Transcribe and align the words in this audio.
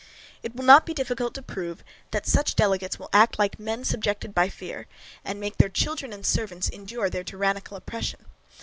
It 0.41 0.55
will 0.55 0.65
not 0.65 0.87
be 0.87 0.95
difficult 0.95 1.35
to 1.35 1.43
prove, 1.43 1.83
that 2.09 2.25
such 2.25 2.55
delegates 2.55 2.97
will 2.97 3.11
act 3.13 3.37
like 3.37 3.59
men 3.59 3.85
subjected 3.85 4.33
by 4.33 4.49
fear, 4.49 4.87
and 5.23 5.39
make 5.39 5.57
their 5.59 5.69
children 5.69 6.11
and 6.11 6.25
servants 6.25 6.67
endure 6.69 7.07
their 7.07 7.23
tyrannical 7.23 7.77
oppression. 7.77 8.25